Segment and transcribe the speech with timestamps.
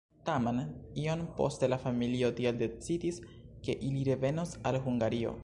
[0.27, 0.61] Tamen
[1.01, 3.21] iom poste la familio tiel decidis,
[3.69, 5.39] ke ili revenos al Hungario.